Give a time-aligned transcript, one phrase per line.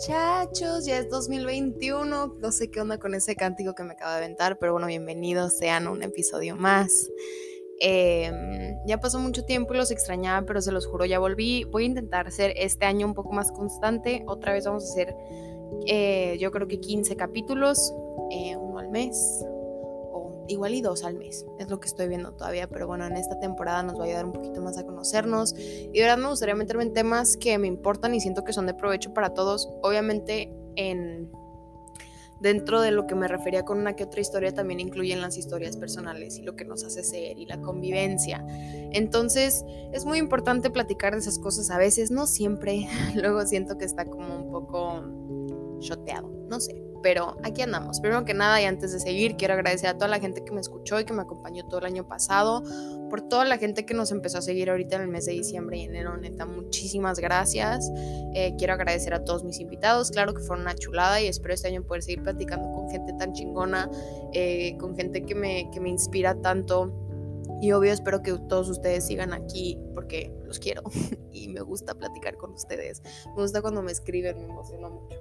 [0.00, 2.36] muchachos, ya es 2021.
[2.38, 5.58] No sé qué onda con ese cántico que me acaba de aventar, pero bueno, bienvenidos
[5.58, 7.10] sean un episodio más.
[7.80, 11.64] Em, ya pasó mucho tiempo y los extrañaba, pero se los juro, ya volví.
[11.64, 14.24] Voy a intentar hacer este año un poco más constante.
[14.26, 15.14] Otra vez vamos a hacer,
[15.86, 17.92] eh, yo creo que 15 capítulos,
[18.30, 19.44] eh, uno al mes,
[20.50, 23.38] igual y dos al mes, es lo que estoy viendo todavía, pero bueno, en esta
[23.38, 25.54] temporada nos va a ayudar un poquito más a conocernos.
[25.56, 28.66] Y de verdad me gustaría meterme en temas que me importan y siento que son
[28.66, 31.30] de provecho para todos, obviamente en
[32.40, 35.76] dentro de lo que me refería con una que otra historia también incluyen las historias
[35.76, 38.44] personales y lo que nos hace ser y la convivencia.
[38.92, 39.62] Entonces
[39.92, 44.06] es muy importante platicar de esas cosas a veces, no siempre, luego siento que está
[44.06, 45.04] como un poco
[45.80, 48.00] choteado, no sé pero aquí andamos.
[48.00, 50.60] Primero que nada y antes de seguir, quiero agradecer a toda la gente que me
[50.60, 52.62] escuchó y que me acompañó todo el año pasado,
[53.08, 55.78] por toda la gente que nos empezó a seguir ahorita en el mes de diciembre
[55.78, 57.90] y enero, neta, muchísimas gracias.
[58.34, 61.68] Eh, quiero agradecer a todos mis invitados, claro que fueron una chulada y espero este
[61.68, 63.90] año poder seguir platicando con gente tan chingona,
[64.32, 67.09] eh, con gente que me, que me inspira tanto.
[67.60, 70.82] Y obvio espero que todos ustedes sigan aquí porque los quiero
[71.32, 73.02] y me gusta platicar con ustedes.
[73.26, 75.16] Me gusta cuando me escriben, me emociona mucho.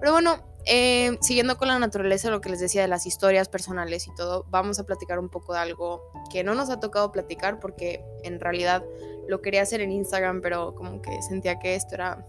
[0.00, 4.06] Pero bueno, eh, siguiendo con la naturaleza, lo que les decía de las historias personales
[4.08, 7.60] y todo, vamos a platicar un poco de algo que no nos ha tocado platicar
[7.60, 8.84] porque en realidad
[9.28, 12.26] lo quería hacer en Instagram, pero como que sentía que esto era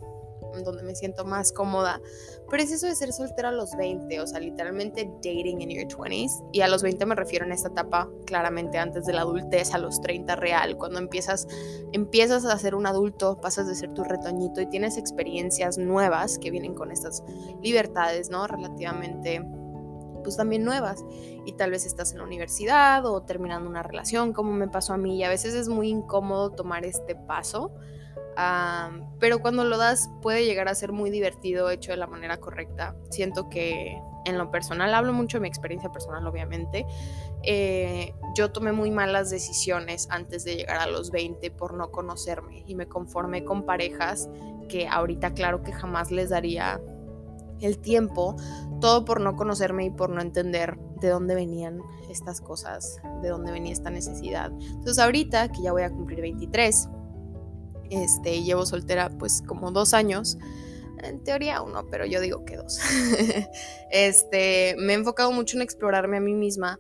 [0.64, 2.02] donde me siento más cómoda.
[2.50, 5.88] Pero es eso de ser soltera a los 20, o sea, literalmente dating in your
[5.88, 6.50] 20s.
[6.52, 9.78] Y a los 20 me refiero en esta etapa, claramente antes de la adultez, a
[9.78, 11.48] los 30 real, cuando empiezas,
[11.92, 16.52] empiezas a ser un adulto, pasas de ser tu retoñito y tienes experiencias nuevas que
[16.52, 17.24] vienen con estas
[17.62, 18.48] libertades, ¿no?
[18.48, 19.46] Relativamente
[20.28, 21.06] pues también nuevas
[21.46, 24.98] y tal vez estás en la universidad o terminando una relación como me pasó a
[24.98, 27.72] mí y a veces es muy incómodo tomar este paso
[29.20, 32.96] pero cuando lo das puede llegar a ser muy divertido hecho de la manera correcta.
[33.10, 36.86] Siento que en lo personal, hablo mucho de mi experiencia personal obviamente,
[37.44, 42.64] eh, yo tomé muy malas decisiones antes de llegar a los 20 por no conocerme
[42.68, 44.30] y me conformé con parejas
[44.68, 46.82] que ahorita claro que jamás les daría
[47.62, 48.36] el tiempo,
[48.82, 53.52] todo por no conocerme y por no entender de dónde venían estas cosas, de dónde
[53.52, 54.52] venía esta necesidad.
[54.52, 56.90] Entonces ahorita que ya voy a cumplir 23,
[57.90, 60.38] este, llevo soltera pues como dos años.
[61.04, 62.80] En teoría uno, pero yo digo que dos.
[63.92, 66.80] este, me he enfocado mucho en explorarme a mí misma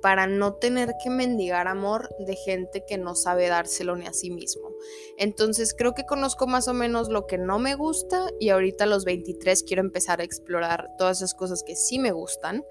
[0.00, 4.30] para no tener que mendigar amor de gente que no sabe dárselo ni a sí
[4.30, 4.70] mismo.
[5.18, 8.86] Entonces creo que conozco más o menos lo que no me gusta y ahorita a
[8.86, 12.64] los 23 quiero empezar a explorar todas esas cosas que sí me gustan,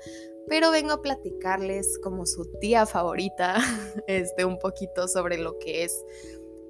[0.48, 3.58] pero vengo a platicarles como su tía favorita,
[4.08, 5.94] este, un poquito sobre lo que es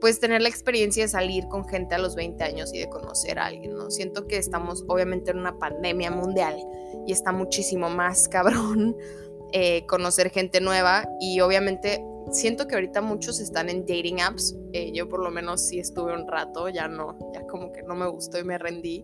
[0.02, 3.40] pues tener la experiencia de salir con gente a los 20 años y de conocer
[3.40, 3.92] a alguien, ¿no?
[3.92, 6.58] Siento que estamos obviamente en una pandemia mundial
[7.06, 8.96] y está muchísimo más cabrón
[9.52, 14.92] eh, conocer gente nueva y obviamente siento que ahorita muchos están en dating apps, eh,
[14.94, 18.08] yo por lo menos sí estuve un rato, ya no, ya como que no me
[18.08, 19.04] gustó y me rendí,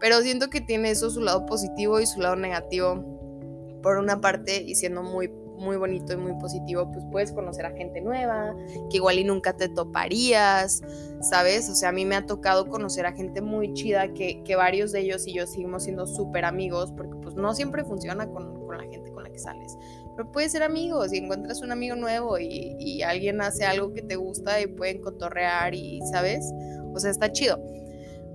[0.00, 4.62] pero siento que tiene eso su lado positivo y su lado negativo por una parte
[4.62, 8.54] y siendo muy muy bonito y muy positivo, pues puedes conocer a gente nueva,
[8.90, 10.82] que igual y nunca te toparías,
[11.20, 11.68] ¿sabes?
[11.68, 14.92] O sea, a mí me ha tocado conocer a gente muy chida, que, que varios
[14.92, 18.76] de ellos y yo seguimos siendo súper amigos, porque pues no siempre funciona con, con,
[18.76, 19.76] la gente con la que sales,
[20.16, 24.02] pero puedes ser amigos y encuentras un amigo nuevo y, y alguien hace algo que
[24.02, 26.52] te gusta y pueden cotorrear y, ¿sabes?
[26.92, 27.58] O sea, está chido.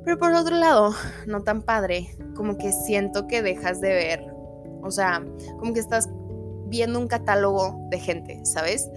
[0.03, 0.93] Pero por otro lado,
[1.27, 4.33] no tan padre, como que siento que dejas de ver,
[4.81, 5.23] o sea,
[5.59, 6.09] como que estás
[6.69, 8.89] viendo un catálogo de gente, ¿sabes?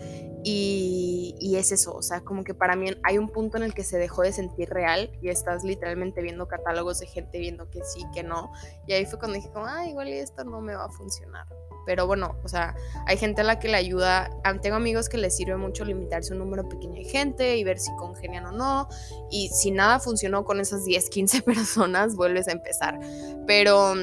[0.45, 3.75] Y, y, es eso, o sea, como que para mí hay un punto en el
[3.75, 7.85] que se dejó de sentir real y estás literalmente viendo catálogos de gente viendo que
[7.85, 8.51] sí, que no.
[8.89, 11.47] Y ahí fue cuando dije, como, ah, igual esto no me va a funcionar.
[11.85, 12.75] Pero bueno, o sea,
[13.07, 14.31] hay gente a la que le ayuda.
[14.63, 17.95] Tengo amigos que les sirve mucho limitarse un número pequeño de gente y ver si
[17.97, 18.89] congenian o no.
[19.31, 22.99] Y si nada funcionó con esas 10, 15 personas, vuelves a empezar.
[23.47, 23.95] Pero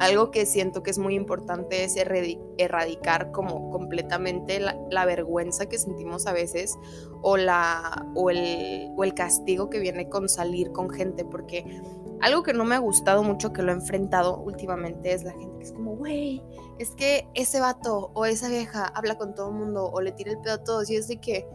[0.00, 6.26] algo que siento que es muy importante es erradicar como completamente la, vergüenza que sentimos
[6.26, 6.78] a veces
[7.20, 11.82] o, la, o, el, o el castigo que viene con salir con gente, porque
[12.22, 15.58] algo que no me ha gustado mucho que lo he enfrentado últimamente es la gente
[15.58, 16.42] que es como, güey,
[16.78, 20.30] es que ese vato o esa vieja habla con todo el mundo o le tira
[20.30, 21.46] el pedo a todos y es de que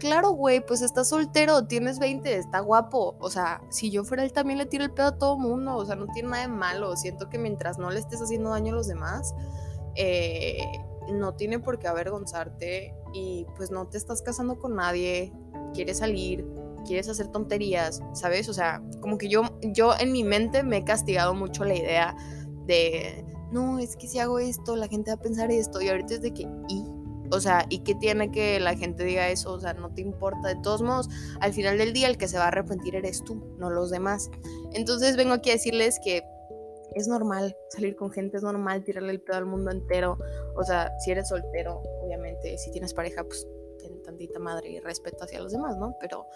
[0.00, 3.14] claro, güey, pues estás soltero, tienes 20, está guapo.
[3.20, 5.86] O sea, si yo fuera él también le tiro el pedo a todo mundo, o
[5.86, 6.96] sea, no tiene nada de malo.
[6.96, 9.34] Siento que mientras no le estés haciendo daño a los demás,
[9.94, 10.64] eh,
[11.12, 15.32] no tiene por qué avergonzarte y pues no te estás casando con nadie,
[15.74, 16.46] quieres salir,
[16.86, 18.48] quieres hacer tonterías, ¿sabes?
[18.48, 22.16] O sea, como que yo, yo en mi mente me he castigado mucho la idea
[22.66, 26.14] de, no, es que si hago esto, la gente va a pensar esto, y ahorita
[26.14, 26.99] es de que, ¿y?
[27.32, 29.52] O sea, ¿y qué tiene que la gente diga eso?
[29.52, 30.48] O sea, no te importa.
[30.48, 31.08] De todos modos,
[31.40, 34.30] al final del día el que se va a arrepentir eres tú, no los demás.
[34.72, 36.22] Entonces vengo aquí a decirles que
[36.94, 40.18] es normal salir con gente, es normal tirarle el pedo al mundo entero.
[40.56, 43.46] O sea, si eres soltero, obviamente, si tienes pareja, pues
[43.78, 45.96] ten tantita madre y respeto hacia los demás, ¿no?
[46.00, 46.26] Pero,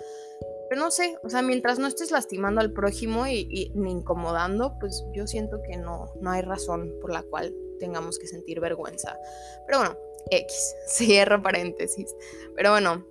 [0.69, 5.05] pero no sé, o sea, mientras no estés lastimando al prójimo y, ni incomodando, pues
[5.13, 7.55] yo siento que no, no hay razón por la cual
[7.85, 9.19] tengamos que sentir vergüenza.
[9.67, 9.97] Pero bueno,
[10.31, 12.15] X, cierro paréntesis.
[12.57, 13.05] Pero bueno,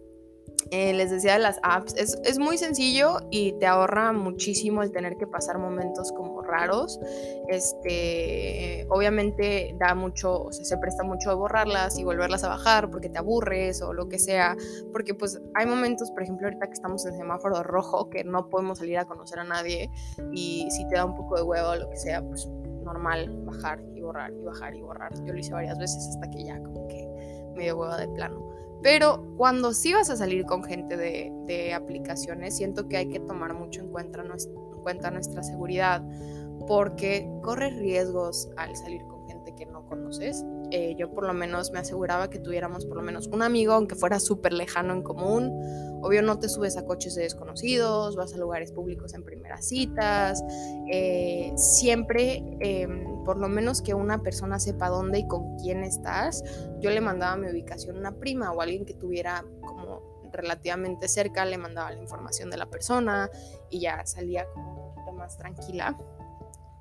[0.72, 5.18] eh, les decía de las apps, es, muy sencillo y te ahorra muchísimo el tener
[5.18, 7.00] que pasar momentos como raros.
[7.48, 12.90] Este, obviamente da mucho, o sea, se presta mucho a borrarlas y volverlas a bajar
[12.90, 14.56] porque te aburres o lo que sea.
[14.92, 18.80] Porque pues hay momentos, por ejemplo, ahorita que estamos en semáforo rojo, que no podemos
[18.80, 19.90] salir a conocer a nadie
[20.32, 22.50] y si te da un poco de huevo o lo que sea, pues
[22.84, 25.14] normal bajar y borrar y bajar y borrar.
[25.24, 27.08] Yo lo hice varias veces hasta que ya como que
[27.56, 28.54] me dio huevo de plano.
[28.84, 33.54] Pero cuando sí vas a salir con gente de, aplicaciones, siento que hay que tomar
[33.54, 36.04] mucho en cuenta, en cuenta nuestra seguridad,
[36.68, 40.44] porque corres riesgos al salir con gente que no conoces.
[40.76, 43.94] Eh, yo por lo menos me aseguraba que tuviéramos por lo menos un amigo, aunque
[43.94, 45.52] fuera súper lejano en común.
[46.02, 50.44] Obvio no te subes a coches de desconocidos, vas a lugares públicos en primeras citas.
[50.92, 52.44] Eh, siempre...
[52.60, 56.44] Em, por lo menos que una persona sepa dónde y con quién estás.
[56.82, 61.46] Yo le mandaba mi ubicación a una prima o alguien que tuviera como relativamente cerca,
[61.46, 63.30] le mandaba la información de la persona
[63.70, 65.98] y ya salía como un poquito más tranquila.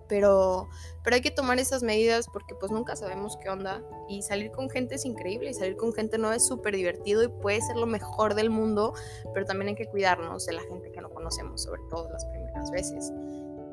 [0.08, 0.68] Pero,
[1.02, 4.68] pero hay que tomar esas medidas porque pues nunca sabemos qué onda y salir con
[4.68, 7.86] gente es increíble y salir con gente no es súper divertido y puede ser lo
[7.86, 8.94] mejor del mundo,
[9.32, 12.70] pero también hay que cuidarnos de la gente que no conocemos, sobre todo las primeras
[12.70, 13.12] veces.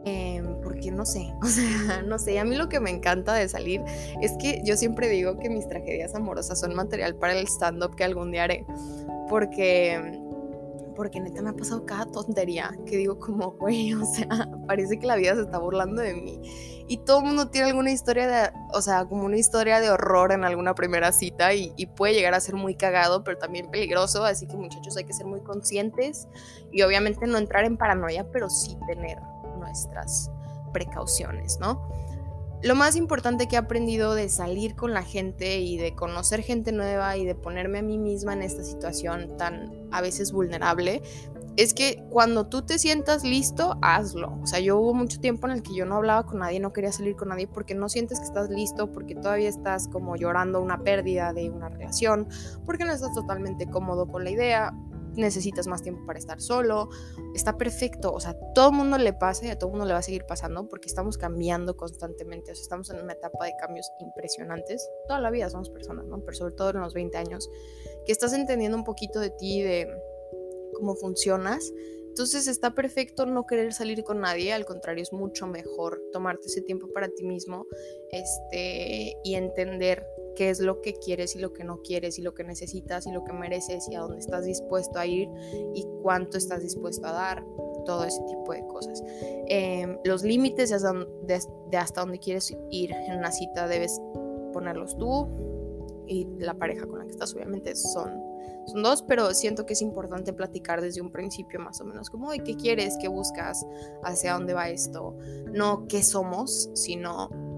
[0.06, 3.50] Em, porque no sé, o sea, no sé, a mí lo que me encanta de
[3.50, 3.82] salir
[4.22, 8.06] es que yo siempre digo que mis tragedias amorosas son material para el stand-up que
[8.06, 8.66] algún día haré,
[9.30, 10.20] porque,
[11.00, 14.28] porque neta me ha pasado cada tontería que digo como, güey, o sea,
[14.68, 16.42] parece que la vida se está burlando de mí.
[16.90, 20.34] Y todo el mundo tiene alguna historia de, o sea, como una historia de horror
[20.34, 24.26] en alguna primera cita y, y puede llegar a ser muy cagado, pero también peligroso,
[24.26, 26.28] así que muchachos hay que ser muy conscientes
[26.70, 29.20] y obviamente no entrar en paranoia, pero sí tener
[29.58, 30.30] nuestras
[30.74, 31.90] precauciones, ¿no?
[32.62, 36.74] Lo más importante que he aprendido de salir con la gente y de conocer gente
[36.74, 41.02] nueva y de ponerme a mí misma en esta situación tan a veces vulnerable
[41.56, 44.40] es que cuando tú te sientas listo, hazlo.
[44.42, 46.72] O sea, yo hubo mucho tiempo en el que yo no hablaba con nadie, no
[46.72, 50.62] quería salir con nadie porque no sientes que estás listo, porque todavía estás como llorando
[50.62, 52.28] una pérdida de una relación,
[52.66, 54.74] porque no estás totalmente cómodo con la idea,
[55.16, 56.90] necesitas más tiempo para estar solo,
[57.34, 59.94] está perfecto, o sea, todo el mundo le pasa y a todo el mundo le
[59.94, 63.54] va a seguir pasando porque estamos cambiando constantemente, o sea, estamos en una etapa de
[63.60, 66.20] cambios impresionantes, toda la vida somos personas, ¿no?
[66.22, 67.50] Pero sobre todo en los 20 años,
[68.06, 69.88] que estás entendiendo un poquito de ti, de
[70.74, 71.72] cómo funcionas,
[72.10, 76.62] entonces está perfecto no querer salir con nadie, al contrario, es mucho mejor tomarte ese
[76.62, 77.66] tiempo para ti mismo
[78.12, 80.06] este, y entender
[80.40, 83.12] qué es lo que quieres y lo que no quieres y lo que necesitas y
[83.12, 85.28] lo que mereces y a dónde estás dispuesto a ir
[85.76, 87.46] y cuánto estás dispuesto a dar,
[87.86, 89.04] todo ese tipo de cosas.
[89.48, 90.94] Em, los límites de hasta,
[91.70, 94.00] de hasta dónde quieres ir en una cita debes
[94.54, 95.28] ponerlos tú
[96.08, 98.24] y la pareja con la que estás obviamente son,
[98.66, 102.30] son dos, pero siento que es importante platicar desde un principio más o menos como,
[102.30, 102.98] ¿qué quieres?
[103.02, 103.66] ¿Qué buscas?
[104.04, 105.18] ¿Hacia dónde va esto?
[105.52, 107.49] No qué somos, sino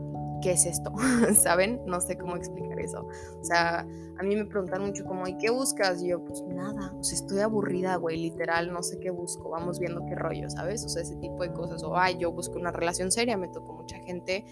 [0.41, 0.91] ¿qué es esto?
[1.35, 1.81] ¿Saben?
[1.85, 3.07] No sé cómo explicar eso.
[3.39, 6.01] O sea, a mí me preguntan mucho como, ¿y qué buscas?
[6.01, 9.79] Y yo, pues nada, o sea, estoy aburrida, güey, literal, no sé qué busco, vamos
[9.79, 10.83] viendo qué rollo, ¿sabes?
[10.85, 11.83] O sea, ese tipo de cosas.
[11.83, 14.45] O, ay, yo busco una relación seria, me tocó mucha gente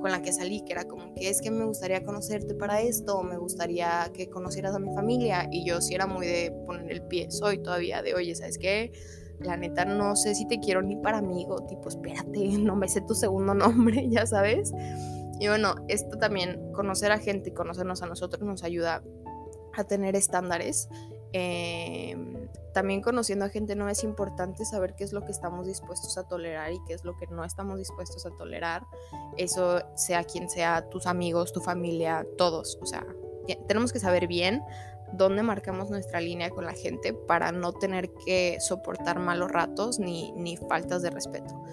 [0.00, 3.18] con la que salí, que era como, que es que me gustaría conocerte para esto,
[3.18, 5.48] o me gustaría que conocieras a mi familia.
[5.50, 8.92] Y yo sí era muy de poner el pie, soy todavía de, oye, ¿sabes qué?
[9.44, 13.00] la neta no sé si te quiero ni para amigo, tipo, espérate, no me sé
[13.02, 14.72] tu segundo nombre, ya sabes.
[15.42, 19.02] Y bueno, esto también, conocer a gente y conocernos a nosotros nos ayuda
[19.74, 20.88] a tener estándares.
[21.32, 26.16] Em, también conociendo a gente no es importante saber qué es lo que estamos dispuestos
[26.16, 28.86] a tolerar y qué es lo que no estamos dispuestos a tolerar.
[29.36, 32.78] Eso sea quien sea, tus amigos, tu familia, todos.
[32.80, 33.04] O sea,
[33.66, 34.62] tenemos que saber bien
[35.12, 40.30] dónde marcamos nuestra línea con la gente para no tener que soportar malos ratos ni,
[40.36, 41.64] ni faltas de respeto.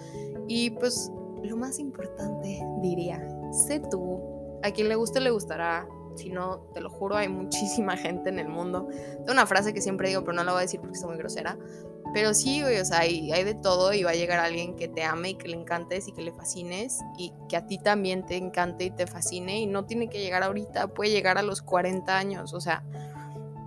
[0.48, 1.12] Y pues
[1.44, 4.20] lo más importante, diría, sé tú.
[4.62, 5.86] A quien le guste, le gustará.
[6.16, 8.88] Si no, te lo juro, hay muchísima gente en el mundo.
[8.90, 11.16] Tengo una frase que siempre digo, pero no la voy a decir porque es muy
[11.16, 11.56] grosera.
[12.12, 15.04] pero sí, o sea, hay, hay, de todo y va a llegar alguien que te
[15.04, 18.36] ame y que le encantes y que le fascines y que a ti también te
[18.36, 22.18] encante y te fascine y no tiene que llegar ahorita, puede llegar a los 40
[22.18, 22.82] años, o sea,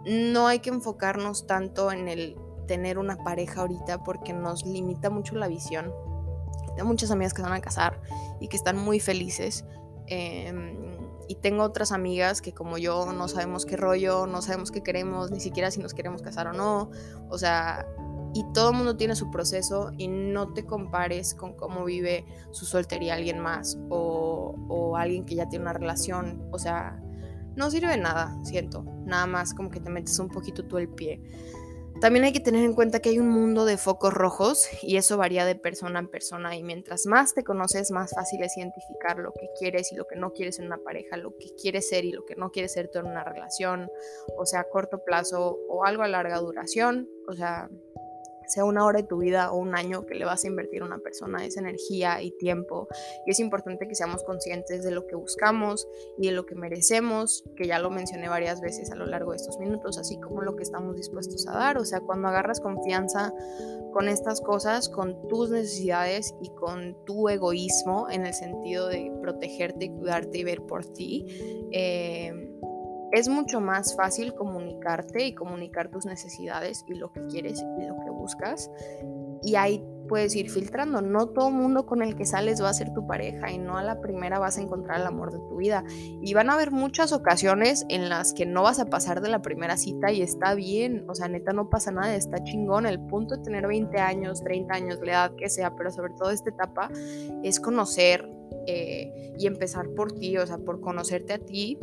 [0.05, 2.35] no hay que enfocarnos tanto en el
[2.67, 5.93] tener una pareja ahorita porque nos limita mucho la visión.
[6.83, 8.01] Muchas amigas que se van a casar
[8.39, 9.65] y que están muy felices.
[10.07, 10.75] Em,
[11.27, 15.31] y tengo otras amigas que como yo no sabemos qué rollo, no sabemos qué queremos,
[15.31, 16.91] ni siquiera si nos queremos casar o no.
[17.29, 17.87] O sea,
[18.33, 22.65] y todo el mundo tiene su proceso y no te compares con cómo vive su
[22.65, 26.47] soltería alguien más o, o alguien que ya tiene una relación.
[26.51, 27.01] O sea,
[27.55, 28.83] no sirve nada, siento.
[29.05, 31.21] Nada más como que te metes un poquito tú el pie.
[32.01, 35.17] También hay que tener en cuenta que hay un mundo de focos rojos y eso
[35.17, 39.31] varía de persona en persona y mientras más te conoces más fácil es identificar lo
[39.31, 42.11] que quieres y lo que no quieres en una pareja, lo que quieres ser y
[42.11, 43.87] lo que no quieres ser tú en una relación,
[44.37, 47.69] o sea, a corto plazo o algo a larga duración, o sea,
[48.47, 50.85] sea una hora de tu vida o un año que le vas a invertir a
[50.85, 52.87] una persona, es energía y tiempo.
[53.25, 57.43] Y es importante que seamos conscientes de lo que buscamos y de lo que merecemos,
[57.55, 60.55] que ya lo mencioné varias veces a lo largo de estos minutos, así como lo
[60.55, 61.77] que estamos dispuestos a dar.
[61.77, 63.33] O sea, cuando agarras confianza
[63.93, 69.91] con estas cosas, con tus necesidades y con tu egoísmo en el sentido de protegerte,
[69.91, 71.25] cuidarte y ver por ti,
[71.71, 72.52] eh,
[73.13, 77.95] es mucho más fácil comunicarte y comunicar tus necesidades y lo que quieres y lo
[78.03, 78.71] que buscas.
[79.43, 80.99] Y ahí puedes ir filtrando.
[81.03, 83.83] No todo mundo con el que sales va a ser tu pareja y no a
[83.83, 85.83] la primera vas a encontrar el amor de tu vida.
[86.23, 89.43] Y van a haber muchas ocasiones en las que no vas a pasar de la
[89.43, 91.05] primera cita y está bien.
[91.07, 92.87] O sea, neta, no pasa nada, está chingón.
[92.87, 96.31] El punto de tener 20 años, 30 años, la edad que sea, pero sobre todo
[96.31, 96.89] esta etapa
[97.43, 98.27] es conocer
[98.65, 101.77] eh, y empezar por ti, o sea, por conocerte a ti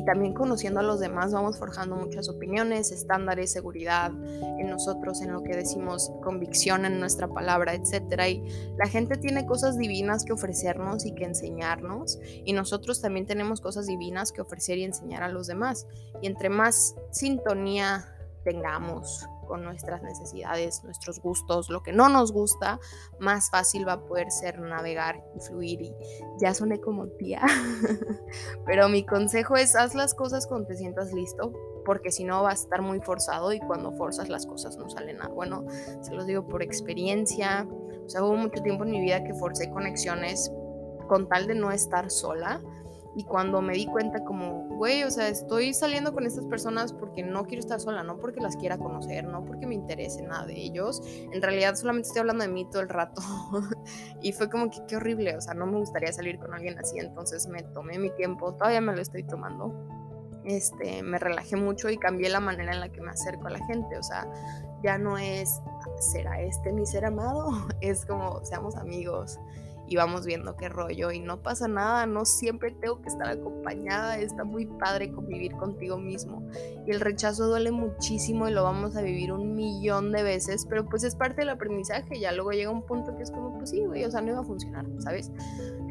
[0.00, 4.10] y también conociendo a los demás vamos forjando muchas opiniones, estándares, seguridad
[4.58, 8.22] en nosotros, en lo que decimos, convicción en nuestra palabra, etc.
[8.30, 8.42] Y
[8.78, 13.86] la gente tiene cosas divinas que ofrecernos y que enseñarnos y nosotros también tenemos cosas
[13.86, 15.86] divinas que ofrecer y enseñar a los demás.
[16.22, 18.06] Y entre más sintonía
[18.42, 22.78] tengamos con nuestras necesidades, nuestros gustos, lo que no nos gusta,
[23.18, 25.82] más fácil va a poder ser navegar y fluir.
[25.82, 25.92] Y
[26.40, 27.42] ya soné como tía.
[28.64, 31.52] Pero mi consejo es haz las cosas cuando te sientas listo,
[31.84, 35.16] porque si no va a estar muy forzado y cuando forzas las cosas no salen
[35.16, 35.30] nada.
[35.30, 35.66] Bueno,
[36.00, 37.66] se los digo por experiencia.
[38.06, 40.52] O sea, hubo mucho tiempo en mi vida que forcé conexiones
[41.08, 42.60] con tal de no estar sola
[43.16, 47.22] y cuando me di cuenta como, güey, o sea, estoy saliendo con estas personas porque
[47.22, 50.54] no quiero estar sola, no porque las quiera conocer, no porque me interese nada de
[50.56, 51.02] ellos.
[51.32, 53.20] En realidad solamente estoy hablando de mí todo el rato.
[54.22, 56.98] y fue como que qué horrible, o sea, no me gustaría salir con alguien así,
[56.98, 59.74] entonces me tomé mi tiempo, todavía me lo estoy tomando.
[60.44, 63.64] Este, me relajé mucho y cambié la manera en la que me acerco a la
[63.66, 64.26] gente, o sea,
[64.82, 65.60] ya no es
[65.98, 67.50] será este mi ser amado,
[67.80, 69.38] es como seamos amigos
[69.90, 74.18] y vamos viendo qué rollo y no pasa nada, no siempre tengo que estar acompañada,
[74.18, 76.46] está muy padre convivir contigo mismo
[76.86, 80.88] y el rechazo duele muchísimo y lo vamos a vivir un millón de veces, pero
[80.88, 83.84] pues es parte del aprendizaje, ya luego llega un punto que es como, pues sí,
[83.84, 85.32] güey, o sea, no iba a funcionar, ¿sabes?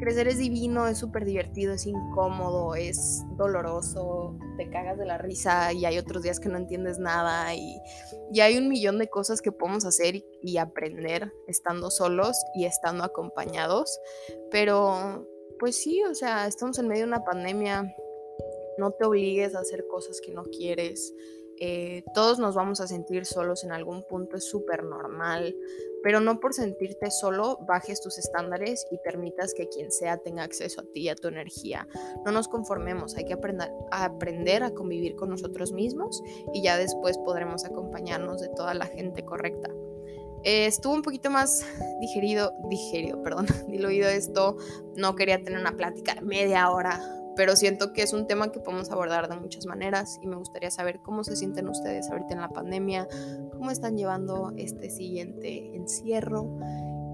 [0.00, 5.74] Crecer es divino, es súper divertido, es incómodo, es doloroso, te cagas de la risa
[5.74, 7.78] y hay otros días que no entiendes nada y,
[8.32, 13.04] y hay un millón de cosas que podemos hacer y aprender estando solos y estando
[13.04, 14.00] acompañados.
[14.50, 15.28] Pero,
[15.58, 17.94] pues sí, o sea, estamos en medio de una pandemia,
[18.78, 21.14] no te obligues a hacer cosas que no quieres.
[21.62, 25.54] Eh, todos nos vamos a sentir solos en algún punto, es súper normal,
[26.02, 30.80] pero no por sentirte solo bajes tus estándares y permitas que quien sea tenga acceso
[30.80, 31.86] a ti y a tu energía.
[32.24, 36.22] No nos conformemos, hay que aprender a, aprender a convivir con nosotros mismos
[36.54, 39.68] y ya después podremos acompañarnos de toda la gente correcta.
[40.42, 41.66] Eh, estuvo un poquito más
[42.00, 44.56] digerido, digerido, perdón, diluido esto.
[44.96, 48.90] No quería tener una plática media hora, pero siento que es un tema que podemos
[48.90, 52.50] abordar de muchas maneras y me gustaría saber cómo se sienten ustedes ahorita en la
[52.50, 53.08] pandemia,
[53.52, 56.58] cómo están llevando este siguiente encierro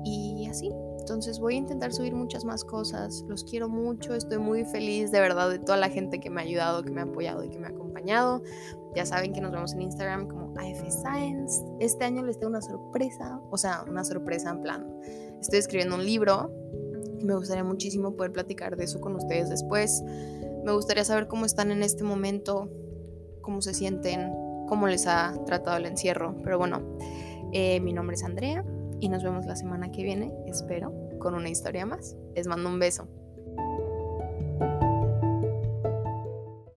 [0.04, 0.70] y así.
[1.00, 3.24] Entonces voy a intentar subir muchas más cosas.
[3.28, 6.44] Los quiero mucho, estoy muy feliz de verdad de toda la gente que me ha
[6.44, 8.42] ayudado, que me ha apoyado y que me ha acompañado.
[8.96, 11.64] Ya saben que nos vemos en Instagram como AF Science.
[11.80, 14.86] Este año les tengo una sorpresa, o sea, una sorpresa en plan.
[15.40, 16.50] Estoy escribiendo un libro
[17.26, 20.02] me gustaría muchísimo poder platicar de eso con ustedes después.
[20.64, 22.70] Me gustaría saber cómo están en este momento,
[23.42, 24.32] cómo se sienten,
[24.68, 26.36] cómo les ha tratado el encierro.
[26.42, 26.96] Pero bueno,
[27.52, 28.64] eh, mi nombre es Andrea
[29.00, 32.16] y nos vemos la semana que viene, espero, con una historia más.
[32.34, 33.08] Les mando un beso.